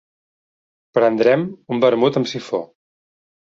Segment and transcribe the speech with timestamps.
[0.99, 1.45] Prendrem
[1.75, 2.65] un vermut amb sifó.